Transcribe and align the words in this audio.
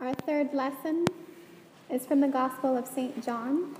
Our 0.00 0.14
third 0.14 0.54
lesson 0.54 1.06
is 1.90 2.06
from 2.06 2.20
the 2.20 2.28
Gospel 2.28 2.76
of 2.76 2.86
St. 2.86 3.20
John, 3.24 3.74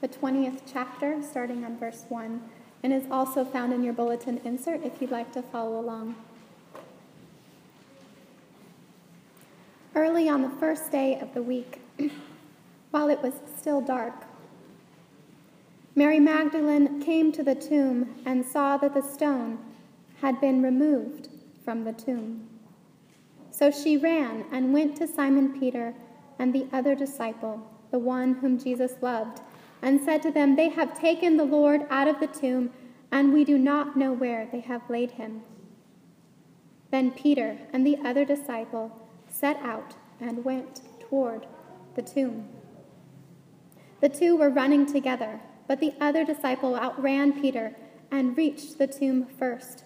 the 0.00 0.08
20th 0.08 0.62
chapter, 0.72 1.22
starting 1.22 1.62
on 1.62 1.76
verse 1.76 2.06
1, 2.08 2.40
and 2.82 2.90
is 2.90 3.04
also 3.10 3.44
found 3.44 3.74
in 3.74 3.82
your 3.82 3.92
bulletin 3.92 4.40
insert 4.44 4.82
if 4.82 4.98
you'd 4.98 5.10
like 5.10 5.32
to 5.32 5.42
follow 5.42 5.78
along. 5.78 6.14
Early 9.94 10.26
on 10.26 10.40
the 10.40 10.48
first 10.48 10.90
day 10.90 11.20
of 11.20 11.34
the 11.34 11.42
week, 11.42 11.82
while 12.90 13.10
it 13.10 13.20
was 13.20 13.34
still 13.58 13.82
dark, 13.82 14.14
Mary 15.94 16.18
Magdalene 16.18 17.02
came 17.02 17.30
to 17.32 17.42
the 17.42 17.54
tomb 17.54 18.22
and 18.24 18.42
saw 18.42 18.78
that 18.78 18.94
the 18.94 19.02
stone 19.02 19.58
had 20.22 20.40
been 20.40 20.62
removed 20.62 21.28
from 21.62 21.84
the 21.84 21.92
tomb. 21.92 22.48
So 23.56 23.70
she 23.70 23.96
ran 23.96 24.44
and 24.52 24.74
went 24.74 24.96
to 24.96 25.06
Simon 25.06 25.58
Peter 25.58 25.94
and 26.38 26.52
the 26.52 26.66
other 26.74 26.94
disciple, 26.94 27.66
the 27.90 27.98
one 27.98 28.34
whom 28.34 28.58
Jesus 28.58 28.92
loved, 29.00 29.40
and 29.80 29.98
said 29.98 30.20
to 30.22 30.30
them, 30.30 30.56
They 30.56 30.68
have 30.68 31.00
taken 31.00 31.38
the 31.38 31.44
Lord 31.44 31.86
out 31.88 32.06
of 32.06 32.20
the 32.20 32.26
tomb, 32.26 32.70
and 33.10 33.32
we 33.32 33.44
do 33.44 33.56
not 33.56 33.96
know 33.96 34.12
where 34.12 34.46
they 34.52 34.60
have 34.60 34.82
laid 34.90 35.12
him. 35.12 35.40
Then 36.90 37.12
Peter 37.12 37.56
and 37.72 37.86
the 37.86 37.96
other 38.04 38.26
disciple 38.26 38.92
set 39.30 39.56
out 39.62 39.94
and 40.20 40.44
went 40.44 40.82
toward 41.00 41.46
the 41.94 42.02
tomb. 42.02 42.46
The 44.02 44.10
two 44.10 44.36
were 44.36 44.50
running 44.50 44.84
together, 44.84 45.40
but 45.66 45.80
the 45.80 45.94
other 45.98 46.26
disciple 46.26 46.76
outran 46.76 47.40
Peter 47.40 47.74
and 48.10 48.36
reached 48.36 48.76
the 48.76 48.86
tomb 48.86 49.26
first. 49.38 49.85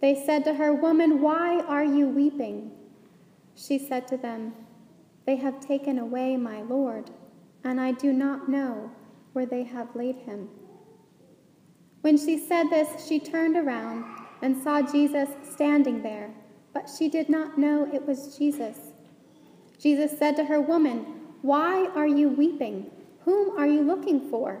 They 0.00 0.14
said 0.14 0.44
to 0.44 0.54
her, 0.54 0.74
Woman, 0.74 1.20
why 1.22 1.60
are 1.60 1.84
you 1.84 2.08
weeping? 2.08 2.70
She 3.54 3.78
said 3.78 4.06
to 4.08 4.16
them, 4.16 4.54
They 5.24 5.36
have 5.36 5.60
taken 5.60 5.98
away 5.98 6.36
my 6.36 6.62
Lord, 6.62 7.10
and 7.64 7.80
I 7.80 7.92
do 7.92 8.12
not 8.12 8.48
know 8.48 8.90
where 9.32 9.46
they 9.46 9.64
have 9.64 9.96
laid 9.96 10.16
him. 10.16 10.48
When 12.02 12.16
she 12.16 12.38
said 12.38 12.70
this, 12.70 13.06
she 13.06 13.18
turned 13.18 13.56
around 13.56 14.04
and 14.42 14.62
saw 14.62 14.82
Jesus 14.82 15.30
standing 15.42 16.02
there, 16.02 16.30
but 16.72 16.88
she 16.88 17.08
did 17.08 17.28
not 17.28 17.58
know 17.58 17.88
it 17.92 18.06
was 18.06 18.36
Jesus. 18.36 18.76
Jesus 19.78 20.16
said 20.18 20.36
to 20.36 20.44
her, 20.44 20.60
Woman, 20.60 21.04
why 21.42 21.86
are 21.94 22.06
you 22.06 22.28
weeping? 22.28 22.90
Whom 23.24 23.58
are 23.58 23.66
you 23.66 23.82
looking 23.82 24.30
for? 24.30 24.60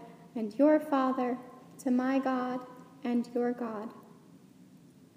and 0.35 0.53
your 0.57 0.79
Father, 0.79 1.37
to 1.83 1.91
my 1.91 2.19
God 2.19 2.59
and 3.03 3.27
your 3.33 3.51
God. 3.51 3.89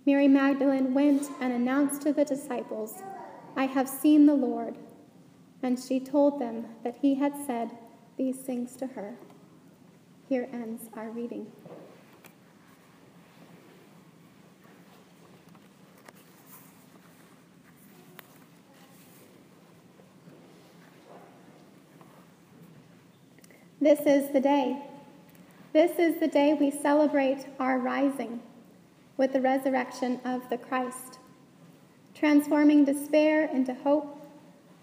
Mary 0.07 0.29
Magdalene 0.29 0.93
went 0.93 1.29
and 1.41 1.53
announced 1.53 2.03
to 2.03 2.13
the 2.13 2.25
disciples, 2.25 3.03
I 3.57 3.67
have 3.67 3.89
seen 3.89 4.27
the 4.27 4.35
Lord. 4.35 4.77
And 5.63 5.79
she 5.79 5.99
told 5.99 6.41
them 6.41 6.67
that 6.83 6.97
he 7.01 7.15
had 7.15 7.35
said 7.47 7.71
these 8.19 8.37
things 8.37 8.77
to 8.77 8.87
her. 8.89 9.15
Here 10.29 10.49
ends 10.53 10.91
our 10.95 11.11
reading. 11.11 11.47
This 23.81 24.01
is 24.01 24.33
the 24.33 24.41
day 24.41 24.83
this 25.75 25.99
is 25.99 26.21
the 26.21 26.29
day 26.29 26.55
we 26.55 26.71
celebrate 26.71 27.49
our 27.59 27.81
rising 27.81 28.41
with 29.17 29.33
the 29.33 29.41
resurrection 29.41 30.21
of 30.25 30.49
the 30.49 30.57
Christ, 30.57 31.19
transforming 32.15 32.85
despair 32.85 33.47
into 33.47 33.75
hope, 33.75 34.25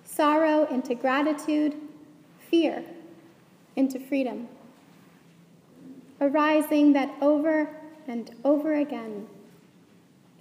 sorrow 0.04 0.66
into 0.66 0.94
gratitude, 0.94 1.78
fear 2.50 2.84
into 3.78 4.02
freedom. 4.02 4.50
A 6.20 6.28
rising 6.28 6.92
that 6.92 7.10
over 7.22 7.70
and 8.06 8.36
over 8.44 8.74
again 8.74 9.28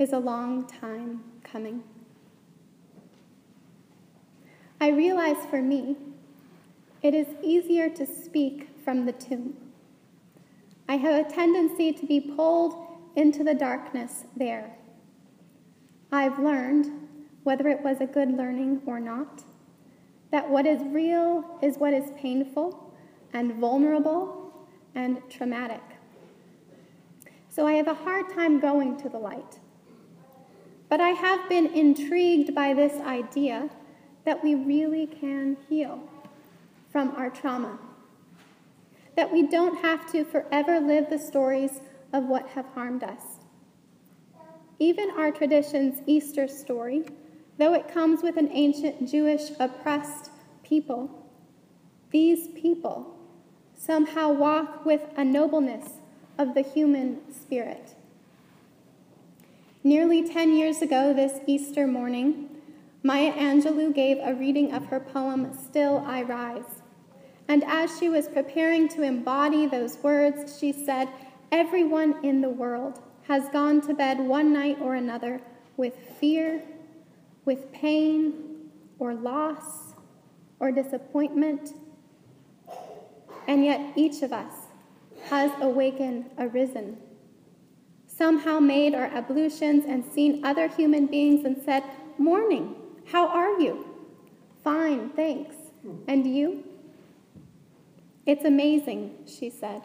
is 0.01 0.13
a 0.13 0.19
long 0.19 0.67
time 0.67 1.23
coming. 1.45 1.85
I 4.81 4.89
realize 4.89 5.47
for 5.49 5.63
me, 5.63 5.97
it 7.03 7.15
is 7.15 7.29
easier 7.41 7.89
to 7.91 8.05
speak 8.05 8.69
from 8.85 9.07
the 9.07 9.13
tomb 9.13 9.55
I 10.91 10.97
have 10.97 11.25
a 11.25 11.31
tendency 11.31 11.93
to 11.93 12.05
be 12.05 12.19
pulled 12.21 12.75
into 13.15 13.45
the 13.45 13.55
darkness 13.55 14.25
there. 14.37 14.73
I've 16.11 16.41
learned, 16.41 16.91
whether 17.45 17.69
it 17.69 17.81
was 17.85 18.01
a 18.01 18.07
good 18.07 18.37
learning 18.37 18.83
or 18.87 18.99
not, 18.99 19.45
that 20.33 20.51
what 20.51 20.67
is 20.67 20.83
real 20.83 21.45
is 21.63 21.79
what 21.79 21.95
is 21.95 22.11
painful 22.17 22.93
and 23.33 23.55
vulnerable 23.55 24.53
and 24.97 25.23
traumatic. 25.31 25.81
So 27.51 27.69
I 27.69 27.75
have 27.75 27.87
a 27.87 27.95
hard 27.95 28.29
time 28.35 28.59
going 28.59 28.97
to 28.97 29.09
the 29.09 29.19
light. 29.19 29.61
But 30.89 31.01
I 31.01 31.11
have 31.11 31.49
been 31.49 31.67
intrigued 31.67 32.53
by 32.53 32.75
this 32.75 33.01
idea 33.03 33.71
that 34.25 34.43
we 34.43 34.57
really 34.57 35.07
can 35.07 35.57
heal 35.69 36.03
from 36.91 37.11
our 37.11 37.31
trauma 37.31 37.79
that 39.21 39.31
we 39.31 39.43
don't 39.43 39.83
have 39.83 40.11
to 40.11 40.25
forever 40.25 40.81
live 40.81 41.11
the 41.11 41.19
stories 41.19 41.83
of 42.15 42.25
what 42.25 42.49
have 42.49 42.65
harmed 42.69 43.05
us. 43.05 43.21
Even 44.79 45.11
our 45.11 45.31
tradition's 45.31 46.01
Easter 46.07 46.49
story, 46.49 47.05
though 47.59 47.75
it 47.75 47.93
comes 47.93 48.23
with 48.23 48.39
an 48.39 48.49
ancient 48.51 49.07
Jewish 49.07 49.51
oppressed 49.61 50.31
people, 50.63 51.29
these 52.11 52.49
people 52.49 53.15
somehow 53.77 54.33
walk 54.33 54.87
with 54.87 55.03
a 55.19 55.23
nobleness 55.23 55.99
of 56.39 56.55
the 56.55 56.63
human 56.63 57.21
spirit. 57.31 57.95
Nearly 59.85 60.27
10 60.27 60.57
years 60.57 60.81
ago, 60.81 61.13
this 61.13 61.41
Easter 61.47 61.87
morning, 61.87 62.49
Maya 63.03 63.35
Angelou 63.35 63.95
gave 63.95 64.17
a 64.23 64.33
reading 64.33 64.73
of 64.73 64.87
her 64.87 64.99
poem, 64.99 65.53
Still 65.53 66.03
I 66.07 66.23
Rise. 66.23 66.81
And 67.51 67.65
as 67.65 67.99
she 67.99 68.09
was 68.09 68.29
preparing 68.29 68.87
to 68.91 69.03
embody 69.03 69.67
those 69.67 69.99
words, 70.05 70.57
she 70.61 70.71
said, 70.71 71.09
Everyone 71.51 72.15
in 72.25 72.41
the 72.41 72.49
world 72.49 73.01
has 73.27 73.49
gone 73.49 73.81
to 73.89 73.93
bed 73.93 74.21
one 74.21 74.53
night 74.53 74.79
or 74.81 74.95
another 74.95 75.41
with 75.77 75.97
fear, 76.21 76.63
with 77.45 77.73
pain, 77.73 78.71
or 79.01 79.15
loss, 79.15 79.95
or 80.61 80.71
disappointment. 80.71 81.71
And 83.49 83.65
yet 83.65 83.95
each 83.97 84.23
of 84.23 84.33
us 84.33 84.55
has 85.25 85.51
awakened, 85.61 86.31
arisen, 86.39 86.99
somehow 88.07 88.61
made 88.61 88.95
our 88.95 89.07
ablutions 89.07 89.87
and 89.87 90.05
seen 90.05 90.45
other 90.45 90.69
human 90.69 91.07
beings 91.07 91.45
and 91.45 91.61
said, 91.65 91.83
Morning, 92.17 92.77
how 93.07 93.27
are 93.27 93.59
you? 93.59 93.89
Fine, 94.63 95.11
thanks. 95.17 95.57
And 96.07 96.25
you? 96.33 96.70
It's 98.31 98.45
amazing, 98.45 99.17
she 99.27 99.51
said. 99.51 99.83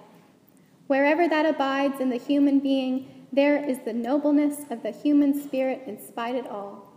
Wherever 0.86 1.28
that 1.28 1.48
abides 1.48 2.00
in 2.00 2.12
the 2.12 2.18
human 2.18 2.60
being, 2.60 3.26
there 3.34 3.58
is 3.58 3.80
the 3.80 3.92
nobleness 3.92 4.70
of 4.70 4.84
the 4.84 4.92
human 4.92 5.34
spirit 5.34 5.82
in 5.88 6.00
spite 6.00 6.36
of 6.36 6.46
all. 6.46 6.94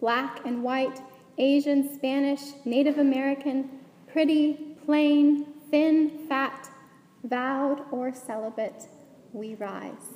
Black 0.00 0.40
and 0.46 0.62
white, 0.62 1.02
Asian, 1.36 1.94
Spanish, 1.94 2.40
Native 2.64 2.96
American, 2.96 3.68
pretty, 4.10 4.54
plain, 4.86 5.44
thin, 5.70 6.26
fat, 6.26 6.70
vowed 7.22 7.82
or 7.90 8.14
celibate, 8.14 8.88
we 9.34 9.56
rise. 9.56 10.14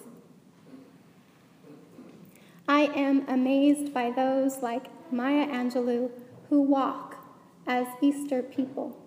I 2.67 2.85
am 2.97 3.29
amazed 3.29 3.93
by 3.93 4.11
those 4.11 4.63
like 4.63 4.87
Maya 5.13 5.47
Angelou 5.49 6.11
who 6.49 6.63
walk 6.63 7.23
as 7.67 7.87
Easter 8.01 8.43
people, 8.43 9.02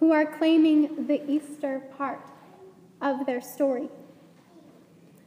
who 0.00 0.12
are 0.12 0.24
claiming 0.24 1.06
the 1.06 1.30
Easter 1.30 1.82
part 1.96 2.24
of 3.02 3.26
their 3.26 3.40
story, 3.40 3.88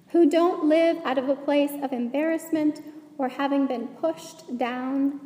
who 0.09 0.27
don't 0.29 0.65
live 0.65 0.97
out 1.05 1.19
of 1.19 1.29
a 1.29 1.35
place 1.35 1.71
of 1.83 1.93
embarrassment 1.93 2.81
or 3.19 3.29
having 3.29 3.67
been 3.67 3.87
pushed 3.87 4.57
down. 4.57 5.19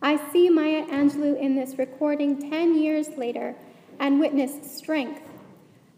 I 0.00 0.16
see 0.30 0.48
Maya 0.48 0.86
Angelou 0.86 1.38
in 1.38 1.56
this 1.56 1.78
recording 1.78 2.48
10 2.48 2.78
years 2.78 3.08
later 3.16 3.56
and 3.98 4.20
witness 4.20 4.78
strength 4.78 5.22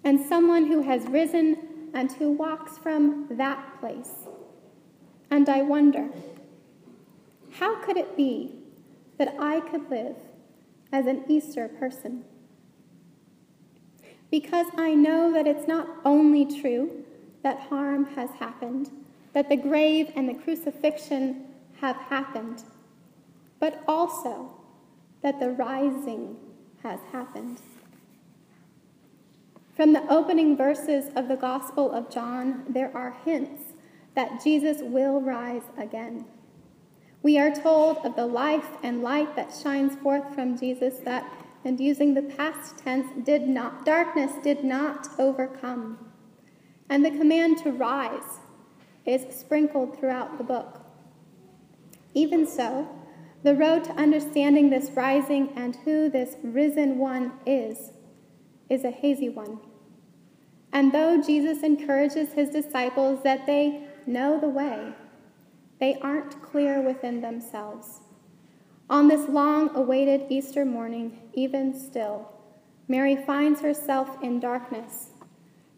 and 0.03 0.19
someone 0.19 0.67
who 0.67 0.83
has 0.83 1.05
risen 1.09 1.91
and 1.93 2.11
who 2.13 2.31
walks 2.31 2.79
from 2.79 3.27
that 3.31 3.81
place. 3.81 4.13
And 5.31 5.47
I 5.49 5.61
wonder, 5.61 6.09
how 7.53 7.83
could 7.85 7.99
it 7.99 8.17
be 8.17 8.55
that 9.19 9.35
I 9.39 9.61
could 9.61 9.91
live 9.91 10.17
as 10.91 11.07
an 11.07 11.25
Easter 11.29 11.69
person? 11.69 12.25
Because 14.31 14.67
I 14.77 14.95
know 14.95 15.33
that 15.33 15.47
it's 15.47 15.67
not 15.67 15.89
only 16.05 16.45
true 16.61 17.05
that 17.43 17.61
harm 17.61 18.05
has 18.15 18.31
happened, 18.33 18.91
that 19.33 19.49
the 19.49 19.57
grave 19.57 20.13
and 20.17 20.29
the 20.29 20.35
crucifixion 20.35 21.47
have 21.81 21.97
happened, 21.97 22.63
but 23.61 23.83
also 23.87 24.51
that 25.23 25.41
the 25.41 25.51
rising 25.51 26.37
has 26.83 27.01
happened. 27.13 27.61
From 29.75 29.93
the 29.93 30.13
opening 30.13 30.57
verses 30.57 31.13
of 31.15 31.29
the 31.29 31.37
Gospel 31.37 31.93
of 31.93 32.11
John, 32.11 32.65
there 32.69 32.91
are 32.97 33.17
hints 33.25 33.63
that 34.15 34.43
Jesus 34.43 34.79
will 34.83 35.21
rise 35.21 35.63
again. 35.77 36.25
We 37.23 37.39
are 37.39 37.55
told 37.55 37.99
of 37.99 38.17
the 38.17 38.27
life 38.27 38.69
and 38.83 39.03
light 39.03 39.37
that 39.37 39.55
shines 39.55 39.95
forth 39.97 40.35
from 40.35 40.59
Jesus 40.59 40.99
that, 41.05 41.25
and 41.65 41.81
using 41.81 42.15
the 42.15 42.23
past 42.23 42.79
tense, 42.79 43.07
did 43.25 43.49
not 43.49 43.85
darkness 43.85 44.33
did 44.43 44.65
not 44.65 45.09
overcome. 45.19 45.99
And 46.89 47.05
the 47.05 47.11
command 47.11 47.59
to 47.59 47.73
rise 47.73 48.41
is 49.05 49.35
sprinkled 49.35 49.99
throughout 49.99 50.39
the 50.39 50.45
book. 50.45 50.81
Even 52.15 52.47
so, 52.47 52.89
the 53.43 53.55
road 53.55 53.85
to 53.85 53.93
understanding 53.93 54.71
this 54.71 54.91
rising 54.91 55.51
and 55.55 55.77
who 55.77 56.09
this 56.09 56.37
risen 56.43 56.99
one 56.99 57.33
is 57.47 57.93
is 58.69 58.85
a 58.85 58.91
hazy 58.91 59.29
one. 59.29 59.59
And 60.73 60.93
though 60.93 61.23
Jesus 61.23 61.63
encourages 61.63 62.33
his 62.33 62.51
disciples 62.51 63.23
that 63.23 63.47
they 63.47 63.87
know 64.07 64.39
the 64.39 64.49
way, 64.49 64.93
they 65.81 65.99
aren't 66.03 66.43
clear 66.43 66.83
within 66.83 67.21
themselves. 67.21 68.01
On 68.91 69.09
this 69.09 69.29
long 69.29 69.75
awaited 69.77 70.27
Easter 70.31 70.65
morning, 70.65 71.19
even 71.35 71.79
still, 71.79 72.33
Mary 72.89 73.17
finds 73.17 73.61
herself 73.61 74.23
in 74.23 74.41
darkness. 74.41 75.11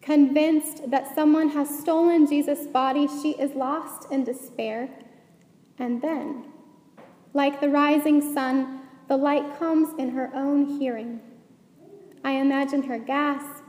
Convinced 0.00 0.90
that 0.90 1.14
someone 1.14 1.50
has 1.50 1.68
stolen 1.68 2.26
Jesus' 2.26 2.66
body, 2.66 3.08
she 3.22 3.30
is 3.32 3.52
lost 3.54 4.10
in 4.10 4.24
despair. 4.24 4.88
And 5.78 6.00
then, 6.00 6.44
like 7.34 7.60
the 7.60 7.68
rising 7.68 8.34
sun, 8.34 8.80
the 9.08 9.16
light 9.16 9.58
comes 9.58 9.98
in 9.98 10.10
her 10.10 10.30
own 10.34 10.78
hearing. 10.78 11.20
I 12.24 12.32
imagine 12.32 12.84
her 12.84 12.98
gasp 12.98 13.60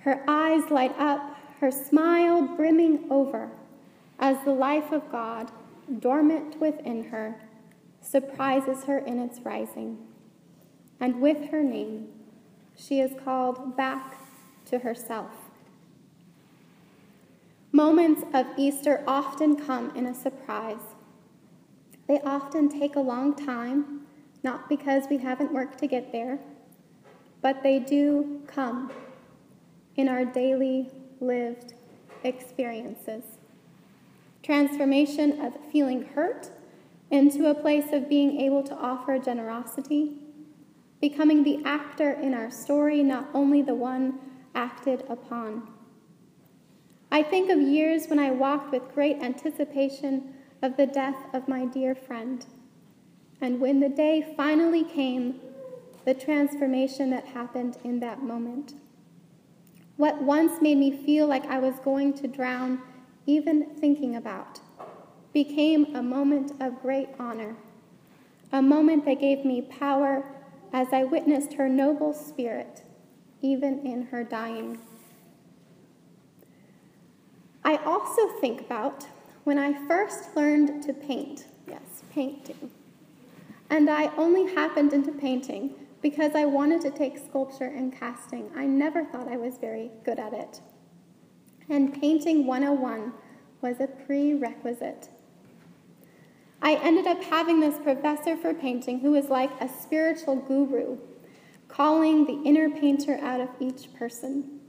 her 0.00 0.22
eyes 0.26 0.70
light 0.70 0.98
up, 0.98 1.36
her 1.60 1.70
smile 1.70 2.42
brimming 2.42 3.06
over, 3.10 3.50
as 4.18 4.42
the 4.44 4.52
life 4.52 4.92
of 4.92 5.10
God, 5.12 5.50
dormant 5.98 6.58
within 6.58 7.04
her, 7.04 7.34
surprises 8.10 8.84
her 8.84 8.98
in 8.98 9.18
its 9.20 9.40
rising. 9.40 9.98
And 10.98 11.20
with 11.20 11.50
her 11.50 11.62
name, 11.62 12.08
she 12.76 13.00
is 13.00 13.12
called 13.24 13.76
back 13.76 14.18
to 14.66 14.78
herself. 14.80 15.30
Moments 17.72 18.22
of 18.34 18.46
Easter 18.56 19.04
often 19.06 19.54
come 19.54 19.94
in 19.94 20.06
a 20.06 20.14
surprise. 20.14 20.96
They 22.08 22.20
often 22.22 22.68
take 22.68 22.96
a 22.96 23.00
long 23.00 23.34
time, 23.34 24.06
not 24.42 24.68
because 24.68 25.04
we 25.08 25.18
haven't 25.18 25.52
worked 25.52 25.78
to 25.78 25.86
get 25.86 26.10
there, 26.10 26.40
but 27.40 27.62
they 27.62 27.78
do 27.78 28.42
come 28.46 28.90
in 29.96 30.08
our 30.08 30.24
daily 30.24 30.90
lived 31.20 31.74
experiences. 32.24 33.22
Transformation 34.42 35.40
of 35.40 35.54
feeling 35.70 36.02
hurt 36.14 36.50
into 37.10 37.50
a 37.50 37.54
place 37.54 37.92
of 37.92 38.08
being 38.08 38.40
able 38.40 38.62
to 38.62 38.74
offer 38.74 39.18
generosity, 39.18 40.12
becoming 41.00 41.42
the 41.42 41.62
actor 41.64 42.12
in 42.12 42.34
our 42.34 42.50
story, 42.50 43.02
not 43.02 43.28
only 43.34 43.62
the 43.62 43.74
one 43.74 44.18
acted 44.54 45.04
upon. 45.08 45.68
I 47.10 47.22
think 47.22 47.50
of 47.50 47.58
years 47.60 48.06
when 48.06 48.18
I 48.18 48.30
walked 48.30 48.70
with 48.70 48.94
great 48.94 49.16
anticipation 49.20 50.34
of 50.62 50.76
the 50.76 50.86
death 50.86 51.16
of 51.32 51.48
my 51.48 51.64
dear 51.66 51.94
friend. 51.94 52.44
And 53.40 53.60
when 53.60 53.80
the 53.80 53.88
day 53.88 54.34
finally 54.36 54.84
came, 54.84 55.40
the 56.04 56.14
transformation 56.14 57.10
that 57.10 57.26
happened 57.26 57.78
in 57.84 58.00
that 58.00 58.22
moment. 58.22 58.74
What 59.96 60.22
once 60.22 60.62
made 60.62 60.78
me 60.78 60.90
feel 60.90 61.26
like 61.26 61.46
I 61.46 61.58
was 61.58 61.74
going 61.80 62.14
to 62.14 62.28
drown, 62.28 62.80
even 63.26 63.66
thinking 63.76 64.16
about, 64.16 64.60
became 65.32 65.94
a 65.94 66.02
moment 66.02 66.52
of 66.60 66.82
great 66.82 67.08
honor, 67.18 67.56
a 68.52 68.60
moment 68.60 69.04
that 69.04 69.20
gave 69.20 69.44
me 69.44 69.62
power 69.62 70.24
as 70.72 70.88
I 70.92 71.04
witnessed 71.04 71.54
her 71.54 71.68
noble 71.68 72.12
spirit, 72.12 72.82
even 73.40 73.86
in 73.86 74.02
her 74.06 74.24
dying. 74.24 74.78
I 77.64 77.76
also 77.78 78.28
think 78.40 78.60
about 78.60 79.06
when 79.44 79.58
I 79.58 79.86
first 79.86 80.34
learned 80.36 80.82
to 80.84 80.92
paint. 80.92 81.46
Yes, 81.68 82.02
painting. 82.12 82.70
And 83.68 83.88
I 83.88 84.14
only 84.16 84.52
happened 84.52 84.92
into 84.92 85.12
painting 85.12 85.74
because 86.02 86.34
I 86.34 86.44
wanted 86.46 86.80
to 86.82 86.90
take 86.90 87.18
sculpture 87.18 87.66
and 87.66 87.92
casting. 87.92 88.50
I 88.56 88.66
never 88.66 89.04
thought 89.04 89.28
I 89.28 89.36
was 89.36 89.58
very 89.58 89.90
good 90.04 90.18
at 90.18 90.32
it. 90.32 90.60
And 91.68 91.92
painting 91.92 92.46
101 92.46 93.12
was 93.60 93.78
a 93.80 93.86
prerequisite. 93.86 95.08
I 96.62 96.74
ended 96.76 97.06
up 97.06 97.22
having 97.22 97.60
this 97.60 97.78
professor 97.78 98.36
for 98.36 98.52
painting 98.52 99.00
who 99.00 99.12
was 99.12 99.26
like 99.26 99.50
a 99.60 99.68
spiritual 99.68 100.36
guru, 100.36 100.98
calling 101.68 102.26
the 102.26 102.42
inner 102.48 102.68
painter 102.68 103.18
out 103.22 103.40
of 103.40 103.48
each 103.60 103.92
person. 103.94 104.60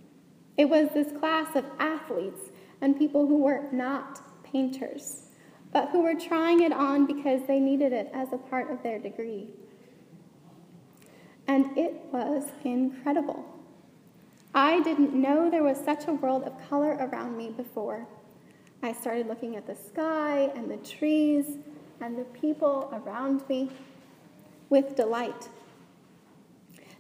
It 0.58 0.70
was 0.70 0.90
this 0.94 1.12
class 1.18 1.56
of 1.56 1.66
athletes 1.80 2.50
and 2.82 2.98
people 2.98 3.28
who 3.28 3.44
were 3.44 3.68
not 3.72 4.22
painters, 4.44 5.24
but 5.74 5.90
who 5.90 6.02
were 6.02 6.16
trying 6.16 6.62
it 6.62 6.72
on 6.74 7.06
because 7.06 7.42
they 7.48 7.60
needed 7.60 7.94
it 7.94 8.10
as 8.14 8.34
a 8.34 8.38
part 8.38 8.72
of 8.72 8.82
their 8.84 9.00
degree 9.00 9.50
and 11.52 11.78
it 11.78 11.94
was 12.12 12.46
incredible. 12.64 13.46
I 14.54 14.82
didn't 14.82 15.14
know 15.14 15.50
there 15.50 15.64
was 15.64 15.78
such 15.78 16.08
a 16.08 16.14
world 16.14 16.44
of 16.44 16.54
color 16.70 16.92
around 16.92 17.38
me 17.38 17.50
before. 17.50 18.08
I 18.82 18.94
started 18.94 19.28
looking 19.28 19.58
at 19.58 19.68
the 19.68 19.76
sky 19.76 20.52
and 20.56 20.72
the 20.72 20.78
trees 20.78 21.58
and 22.02 22.18
the 22.18 22.24
people 22.24 22.90
around 22.92 23.48
me 23.48 23.70
with 24.70 24.96
delight. 24.96 25.50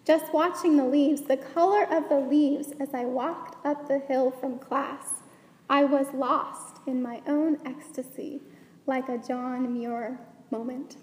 Just 0.05 0.33
watching 0.33 0.77
the 0.77 0.85
leaves, 0.85 1.21
the 1.23 1.37
color 1.37 1.83
of 1.83 2.09
the 2.09 2.19
leaves 2.19 2.73
as 2.79 2.93
I 2.93 3.05
walked 3.05 3.65
up 3.65 3.87
the 3.87 3.99
hill 3.99 4.31
from 4.31 4.59
class, 4.59 5.21
I 5.69 5.83
was 5.83 6.07
lost 6.13 6.77
in 6.85 7.01
my 7.01 7.21
own 7.27 7.59
ecstasy 7.65 8.41
like 8.87 9.07
a 9.09 9.17
John 9.17 9.71
Muir 9.73 10.19
moment. 10.49 10.97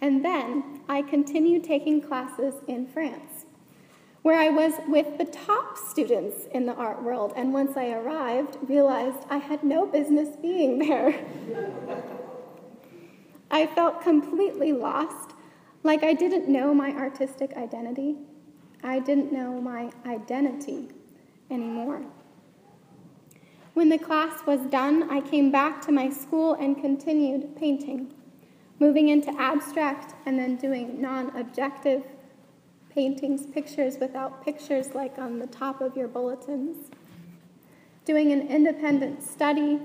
And 0.00 0.24
then 0.24 0.80
I 0.88 1.02
continued 1.02 1.64
taking 1.64 2.02
classes 2.02 2.54
in 2.66 2.86
France, 2.86 3.46
where 4.22 4.38
I 4.38 4.50
was 4.50 4.74
with 4.86 5.16
the 5.16 5.24
top 5.24 5.78
students 5.78 6.46
in 6.52 6.66
the 6.66 6.74
art 6.74 7.02
world, 7.02 7.32
and 7.36 7.54
once 7.54 7.76
I 7.76 7.92
arrived, 7.92 8.58
realized 8.68 9.24
I 9.30 9.38
had 9.38 9.62
no 9.62 9.86
business 9.86 10.36
being 10.36 10.78
there. 10.78 11.24
I 13.56 13.66
felt 13.66 14.02
completely 14.02 14.70
lost, 14.70 15.30
like 15.82 16.02
I 16.02 16.12
didn't 16.12 16.46
know 16.46 16.74
my 16.74 16.90
artistic 16.90 17.56
identity. 17.56 18.16
I 18.84 18.98
didn't 18.98 19.32
know 19.32 19.62
my 19.62 19.90
identity 20.04 20.90
anymore. 21.50 22.02
When 23.72 23.88
the 23.88 23.96
class 23.96 24.44
was 24.44 24.60
done, 24.66 25.10
I 25.10 25.22
came 25.22 25.50
back 25.50 25.80
to 25.86 25.90
my 25.90 26.10
school 26.10 26.52
and 26.52 26.78
continued 26.78 27.56
painting 27.56 28.12
moving 28.78 29.08
into 29.08 29.30
abstract 29.40 30.14
and 30.26 30.38
then 30.38 30.56
doing 30.56 31.00
non 31.00 31.34
objective 31.34 32.04
paintings, 32.90 33.46
pictures 33.46 33.96
without 33.98 34.44
pictures, 34.44 34.94
like 34.94 35.16
on 35.16 35.38
the 35.38 35.46
top 35.46 35.80
of 35.80 35.96
your 35.96 36.08
bulletins, 36.08 36.90
doing 38.04 38.32
an 38.32 38.48
independent 38.48 39.22
study, 39.22 39.80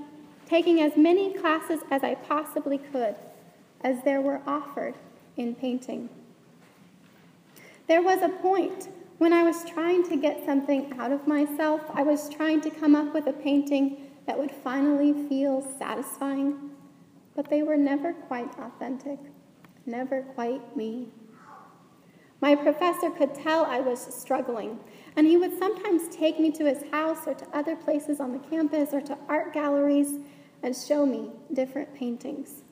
taking 0.46 0.82
as 0.82 0.94
many 0.94 1.32
classes 1.32 1.80
as 1.90 2.04
I 2.04 2.16
possibly 2.16 2.76
could 2.76 3.16
as 3.84 4.02
there 4.02 4.20
were 4.20 4.40
offered 4.46 4.94
in 5.36 5.54
painting. 5.54 6.08
There 7.88 8.02
was 8.02 8.22
a 8.22 8.28
point 8.28 8.88
when 9.18 9.32
I 9.32 9.42
was 9.42 9.64
trying 9.64 10.08
to 10.08 10.16
get 10.16 10.44
something 10.44 10.92
out 10.98 11.12
of 11.12 11.26
myself, 11.26 11.80
I 11.94 12.02
was 12.02 12.28
trying 12.28 12.60
to 12.62 12.70
come 12.70 12.94
up 12.94 13.14
with 13.14 13.26
a 13.26 13.32
painting 13.32 14.08
that 14.26 14.38
would 14.38 14.50
finally 14.50 15.28
feel 15.28 15.62
satisfying 15.78 16.72
but 17.34 17.48
they 17.48 17.62
were 17.62 17.76
never 17.76 18.12
quite 18.12 18.58
authentic, 18.58 19.18
never 19.86 20.22
quite 20.34 20.76
me. 20.76 21.08
My 22.40 22.56
professor 22.56 23.10
could 23.10 23.34
tell 23.34 23.64
I 23.64 23.80
was 23.80 24.00
struggling, 24.00 24.80
and 25.16 25.26
he 25.26 25.36
would 25.36 25.56
sometimes 25.58 26.14
take 26.14 26.40
me 26.40 26.50
to 26.52 26.66
his 26.66 26.82
house 26.90 27.26
or 27.26 27.34
to 27.34 27.46
other 27.56 27.76
places 27.76 28.20
on 28.20 28.32
the 28.32 28.38
campus 28.38 28.92
or 28.92 29.00
to 29.02 29.16
art 29.28 29.52
galleries 29.52 30.18
and 30.62 30.76
show 30.76 31.06
me 31.06 31.30
different 31.52 31.94
paintings. 31.94 32.62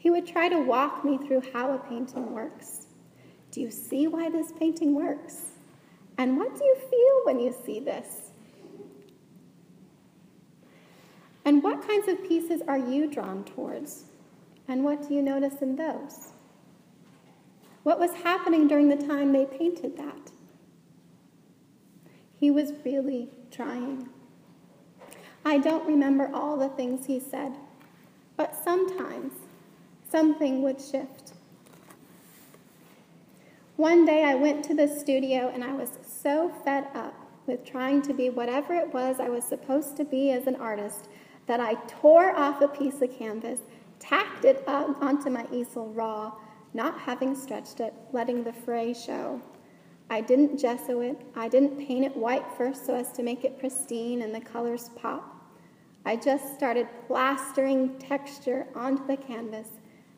He 0.00 0.08
would 0.08 0.26
try 0.26 0.48
to 0.48 0.58
walk 0.58 1.04
me 1.04 1.18
through 1.18 1.42
how 1.52 1.74
a 1.74 1.78
painting 1.78 2.32
works. 2.32 2.86
Do 3.50 3.60
you 3.60 3.70
see 3.70 4.06
why 4.06 4.30
this 4.30 4.50
painting 4.50 4.94
works? 4.94 5.58
And 6.16 6.38
what 6.38 6.56
do 6.56 6.64
you 6.64 6.74
feel 6.74 7.20
when 7.24 7.38
you 7.38 7.54
see 7.66 7.80
this? 7.80 8.30
And 11.44 11.62
what 11.62 11.86
kinds 11.86 12.08
of 12.08 12.26
pieces 12.26 12.62
are 12.66 12.78
you 12.78 13.10
drawn 13.10 13.44
towards? 13.44 14.04
And 14.66 14.84
what 14.84 15.06
do 15.06 15.12
you 15.12 15.20
notice 15.20 15.60
in 15.60 15.76
those? 15.76 16.30
What 17.82 18.00
was 18.00 18.14
happening 18.22 18.68
during 18.68 18.88
the 18.88 19.06
time 19.06 19.32
they 19.34 19.44
painted 19.44 19.98
that? 19.98 20.30
He 22.38 22.50
was 22.50 22.72
really 22.86 23.28
trying. 23.50 24.08
I 25.44 25.58
don't 25.58 25.86
remember 25.86 26.30
all 26.32 26.56
the 26.56 26.70
things 26.70 27.04
he 27.04 27.20
said, 27.20 27.58
but 28.38 28.56
sometimes 28.64 29.34
something 30.10 30.62
would 30.62 30.80
shift. 30.80 31.32
One 33.76 34.04
day 34.04 34.24
I 34.24 34.34
went 34.34 34.64
to 34.64 34.74
the 34.74 34.88
studio 34.88 35.50
and 35.54 35.64
I 35.64 35.72
was 35.72 35.90
so 36.04 36.52
fed 36.64 36.88
up 36.94 37.14
with 37.46 37.64
trying 37.64 38.02
to 38.02 38.12
be 38.12 38.28
whatever 38.28 38.74
it 38.74 38.92
was 38.92 39.18
I 39.18 39.28
was 39.28 39.44
supposed 39.44 39.96
to 39.96 40.04
be 40.04 40.32
as 40.32 40.46
an 40.46 40.56
artist 40.56 41.08
that 41.46 41.60
I 41.60 41.74
tore 41.86 42.36
off 42.36 42.60
a 42.60 42.68
piece 42.68 43.00
of 43.00 43.16
canvas, 43.18 43.60
tacked 43.98 44.44
it 44.44 44.62
up 44.66 45.02
onto 45.02 45.30
my 45.30 45.46
easel 45.50 45.88
raw, 45.88 46.32
not 46.74 46.98
having 47.00 47.34
stretched 47.34 47.80
it, 47.80 47.94
letting 48.12 48.44
the 48.44 48.52
fray 48.52 48.92
show. 48.92 49.40
I 50.10 50.20
didn't 50.20 50.60
gesso 50.60 51.00
it. 51.00 51.20
I 51.34 51.48
didn't 51.48 51.78
paint 51.78 52.04
it 52.04 52.16
white 52.16 52.44
first 52.56 52.84
so 52.84 52.94
as 52.94 53.12
to 53.12 53.22
make 53.22 53.44
it 53.44 53.58
pristine 53.58 54.22
and 54.22 54.34
the 54.34 54.40
colors 54.40 54.90
pop. 54.96 55.36
I 56.04 56.16
just 56.16 56.54
started 56.54 56.86
plastering 57.06 57.98
texture 57.98 58.66
onto 58.74 59.06
the 59.06 59.16
canvas 59.16 59.68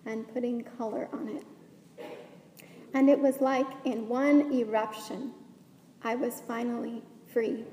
and 0.06 0.32
putting 0.32 0.64
color 0.78 1.08
on 1.12 1.28
it. 1.28 1.44
And 2.94 3.08
it 3.08 3.18
was 3.18 3.40
like 3.40 3.66
in 3.84 4.08
one 4.08 4.52
eruption, 4.52 5.32
I 6.02 6.14
was 6.14 6.42
finally 6.46 7.02
free, 7.32 7.64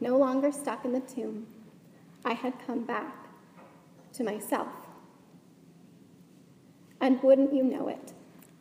no 0.00 0.16
longer 0.16 0.50
stuck 0.50 0.84
in 0.84 0.92
the 0.92 1.00
tomb. 1.00 1.46
I 2.24 2.32
had 2.32 2.54
come 2.66 2.84
back 2.84 3.14
to 4.14 4.24
myself. 4.24 4.68
And 7.00 7.22
wouldn't 7.22 7.54
you 7.54 7.62
know 7.62 7.88
it, 7.88 8.12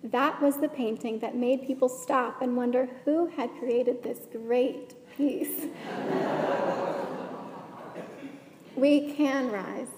that 0.03 0.41
was 0.41 0.57
the 0.57 0.69
painting 0.69 1.19
that 1.19 1.35
made 1.35 1.65
people 1.65 1.89
stop 1.89 2.41
and 2.41 2.55
wonder 2.55 2.87
who 3.03 3.27
had 3.27 3.49
created 3.59 4.01
this 4.01 4.19
great 4.31 4.95
piece. 5.17 5.65
we 8.77 9.13
can 9.13 9.51
rise, 9.51 9.89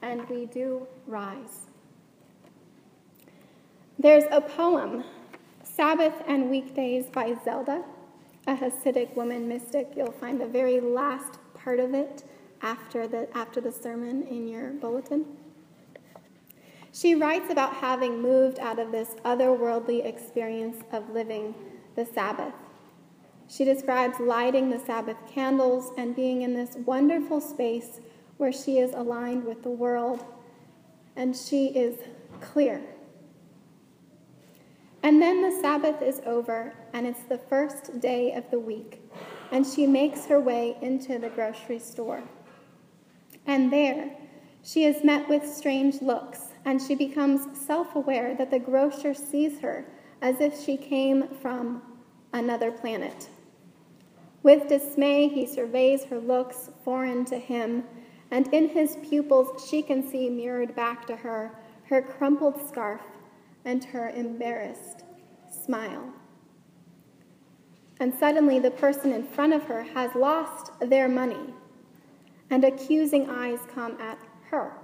and 0.00 0.26
we 0.30 0.46
do 0.46 0.86
rise. 1.06 1.66
There's 4.04 4.24
a 4.30 4.42
poem, 4.42 5.02
Sabbath 5.62 6.12
and 6.28 6.50
Weekdays 6.50 7.06
by 7.06 7.34
Zelda, 7.42 7.82
a 8.46 8.54
Hasidic 8.54 9.16
woman 9.16 9.48
mystic. 9.48 9.94
You'll 9.96 10.12
find 10.12 10.38
the 10.38 10.46
very 10.46 10.78
last 10.78 11.38
part 11.54 11.80
of 11.80 11.94
it 11.94 12.22
after 12.60 13.08
the, 13.08 13.34
after 13.34 13.62
the 13.62 13.72
sermon 13.72 14.24
in 14.24 14.46
your 14.46 14.72
bulletin. 14.72 15.24
She 16.92 17.14
writes 17.14 17.50
about 17.50 17.76
having 17.76 18.20
moved 18.20 18.58
out 18.58 18.78
of 18.78 18.92
this 18.92 19.14
otherworldly 19.24 20.04
experience 20.04 20.84
of 20.92 21.08
living 21.08 21.54
the 21.96 22.04
Sabbath. 22.04 22.52
She 23.48 23.64
describes 23.64 24.20
lighting 24.20 24.68
the 24.68 24.80
Sabbath 24.80 25.16
candles 25.26 25.92
and 25.96 26.14
being 26.14 26.42
in 26.42 26.52
this 26.52 26.76
wonderful 26.84 27.40
space 27.40 28.00
where 28.36 28.52
she 28.52 28.76
is 28.76 28.92
aligned 28.92 29.46
with 29.46 29.62
the 29.62 29.70
world 29.70 30.26
and 31.16 31.34
she 31.34 31.68
is 31.68 32.00
clear. 32.42 32.82
And 35.04 35.20
then 35.20 35.42
the 35.42 35.60
Sabbath 35.60 36.00
is 36.00 36.22
over 36.24 36.72
and 36.94 37.06
it's 37.06 37.24
the 37.24 37.36
first 37.36 38.00
day 38.00 38.32
of 38.32 38.50
the 38.50 38.58
week, 38.58 39.02
and 39.52 39.66
she 39.66 39.86
makes 39.86 40.24
her 40.24 40.40
way 40.40 40.78
into 40.80 41.18
the 41.18 41.28
grocery 41.28 41.78
store. 41.78 42.22
And 43.46 43.70
there, 43.70 44.16
she 44.62 44.86
is 44.86 45.04
met 45.04 45.28
with 45.28 45.46
strange 45.46 46.00
looks, 46.00 46.54
and 46.64 46.80
she 46.80 46.94
becomes 46.94 47.58
self 47.66 47.94
aware 47.94 48.34
that 48.36 48.50
the 48.50 48.58
grocer 48.58 49.12
sees 49.12 49.60
her 49.60 49.84
as 50.22 50.40
if 50.40 50.58
she 50.58 50.78
came 50.78 51.28
from 51.42 51.82
another 52.32 52.72
planet. 52.72 53.28
With 54.42 54.70
dismay, 54.70 55.28
he 55.28 55.46
surveys 55.46 56.04
her 56.06 56.18
looks, 56.18 56.70
foreign 56.82 57.26
to 57.26 57.36
him, 57.36 57.84
and 58.30 58.48
in 58.54 58.70
his 58.70 58.96
pupils, 59.06 59.68
she 59.68 59.82
can 59.82 60.08
see 60.08 60.30
mirrored 60.30 60.74
back 60.74 61.06
to 61.08 61.16
her 61.16 61.50
her 61.90 62.00
crumpled 62.00 62.66
scarf 62.66 63.02
and 63.64 63.84
her 63.84 64.10
embarrassed 64.10 65.04
smile. 65.64 66.12
And 68.00 68.12
suddenly, 68.14 68.58
the 68.58 68.70
person 68.70 69.12
in 69.12 69.26
front 69.26 69.52
of 69.52 69.64
her 69.64 69.82
has 69.82 70.14
lost 70.14 70.72
their 70.80 71.08
money 71.08 71.54
and 72.50 72.64
accusing 72.64 73.30
eyes 73.30 73.60
come 73.74 73.98
at 74.00 74.18
her. 74.50 74.74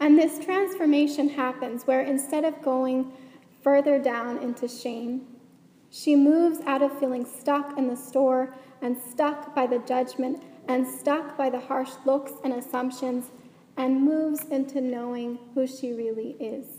And 0.00 0.18
this 0.18 0.38
transformation 0.38 1.28
happens 1.28 1.86
where 1.86 2.02
instead 2.02 2.44
of 2.44 2.62
going 2.62 3.12
further 3.62 3.98
down 3.98 4.38
into 4.38 4.68
shame, 4.68 5.26
she 5.90 6.14
moves 6.14 6.60
out 6.66 6.82
of 6.82 6.98
feeling 7.00 7.24
stuck 7.24 7.76
in 7.76 7.88
the 7.88 7.96
store 7.96 8.54
and 8.80 8.96
stuck 8.96 9.54
by 9.54 9.66
the 9.66 9.80
judgment 9.80 10.42
and 10.68 10.86
stuck 10.86 11.36
by 11.36 11.50
the 11.50 11.58
harsh 11.58 11.90
looks 12.04 12.32
and 12.44 12.52
assumptions 12.52 13.32
and 13.76 14.02
moves 14.02 14.44
into 14.46 14.80
knowing 14.80 15.38
who 15.54 15.66
she 15.66 15.92
really 15.92 16.36
is. 16.38 16.77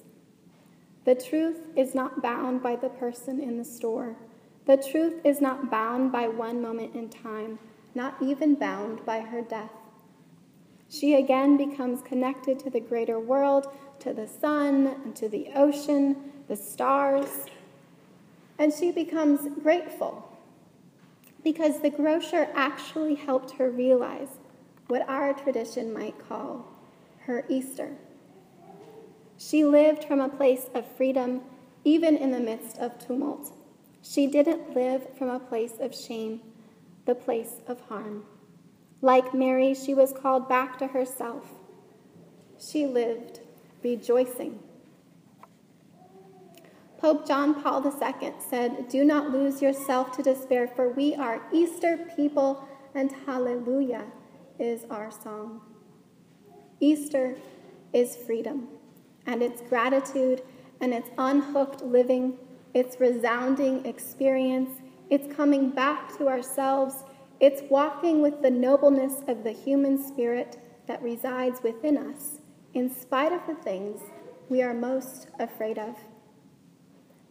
The 1.05 1.15
truth 1.15 1.67
is 1.75 1.95
not 1.95 2.21
bound 2.21 2.61
by 2.61 2.75
the 2.75 2.89
person 2.89 3.39
in 3.39 3.57
the 3.57 3.65
store. 3.65 4.15
The 4.65 4.77
truth 4.77 5.15
is 5.23 5.41
not 5.41 5.71
bound 5.71 6.11
by 6.11 6.27
one 6.27 6.61
moment 6.61 6.95
in 6.95 7.09
time 7.09 7.59
not 7.95 8.15
even 8.21 8.55
bound 8.55 9.05
by 9.05 9.19
her 9.19 9.41
death. 9.41 9.71
She 10.89 11.15
again 11.15 11.57
becomes 11.57 12.01
connected 12.01 12.59
to 12.59 12.69
the 12.69 12.79
greater 12.79 13.19
world, 13.19 13.67
to 13.99 14.13
the 14.13 14.27
sun, 14.27 14.87
and 15.03 15.15
to 15.15 15.29
the 15.29 15.49
ocean, 15.55 16.15
the 16.47 16.55
stars, 16.55 17.45
and 18.57 18.73
she 18.73 18.91
becomes 18.91 19.47
grateful 19.61 20.25
because 21.43 21.79
the 21.79 21.89
grocer 21.89 22.49
actually 22.53 23.15
helped 23.15 23.51
her 23.51 23.69
realize 23.69 24.39
what 24.87 25.07
our 25.07 25.33
tradition 25.33 25.93
might 25.93 26.15
call 26.27 26.65
her 27.19 27.45
Easter. 27.47 27.95
She 29.39 29.63
lived 29.63 30.03
from 30.03 30.19
a 30.19 30.29
place 30.29 30.69
of 30.75 30.85
freedom, 30.95 31.41
even 31.83 32.15
in 32.15 32.31
the 32.31 32.39
midst 32.39 32.77
of 32.77 32.99
tumult. 32.99 33.51
She 34.03 34.27
didn't 34.27 34.75
live 34.75 35.17
from 35.17 35.29
a 35.29 35.39
place 35.39 35.73
of 35.79 35.95
shame 35.95 36.41
the 37.05 37.15
place 37.15 37.61
of 37.65 37.81
harm. 37.81 38.25
Like 39.01 39.33
Mary, 39.33 39.73
she 39.73 39.95
was 39.95 40.13
called 40.13 40.47
back 40.47 40.77
to 40.77 40.87
herself. 40.87 41.47
She 42.59 42.85
lived 42.85 43.39
rejoicing 43.81 44.59
Pope 46.99 47.25
John 47.25 47.61
Paul 47.61 47.81
II 47.85 48.33
said, 48.49 48.89
Do 48.89 49.05
not 49.05 49.31
lose 49.31 49.61
yourself 49.61 50.11
to 50.17 50.23
despair, 50.23 50.67
for 50.67 50.89
we 50.89 51.15
are 51.15 51.41
Easter 51.53 51.97
people, 52.17 52.67
and 52.93 53.09
hallelujah 53.25 54.03
is 54.59 54.83
our 54.89 55.09
song. 55.09 55.61
Easter 56.81 57.37
is 57.93 58.17
freedom, 58.17 58.67
and 59.29 59.43
it's 59.43 59.61
gratitude, 59.61 60.41
and 60.81 60.91
it's 60.91 61.11
unhooked 61.19 61.83
living, 61.83 62.35
it's 62.73 62.99
resounding 62.99 63.85
experience, 63.85 64.81
it's 65.11 65.31
coming 65.35 65.69
back 65.69 66.17
to 66.17 66.27
ourselves, 66.27 67.03
it's 67.39 67.61
walking 67.69 68.23
with 68.23 68.41
the 68.41 68.49
nobleness 68.49 69.21
of 69.27 69.43
the 69.43 69.51
human 69.51 70.03
spirit 70.03 70.59
that 70.87 71.01
resides 71.03 71.61
within 71.61 71.95
us, 71.95 72.39
in 72.73 72.89
spite 72.89 73.31
of 73.31 73.45
the 73.45 73.53
things 73.53 74.01
we 74.49 74.63
are 74.63 74.73
most 74.73 75.27
afraid 75.39 75.77
of. 75.77 75.95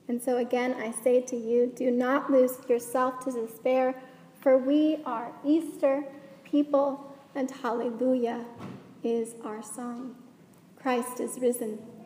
And 0.07 0.23
so 0.23 0.37
again, 0.37 0.75
I 0.75 0.93
say 0.93 1.21
to 1.23 1.37
you, 1.37 1.73
do 1.75 1.91
not 1.91 2.31
lose 2.31 2.59
yourself 2.69 3.25
to 3.25 3.33
despair, 3.33 4.01
for 4.41 4.57
we 4.57 4.99
are 5.05 5.33
Easter 5.45 6.05
people, 6.45 7.13
and 7.35 7.51
hallelujah 7.51 8.45
is 9.03 9.35
our 9.45 9.65
song. 9.65 10.15
Christ 10.81 11.19
is 11.19 11.41
risen. 11.41 11.98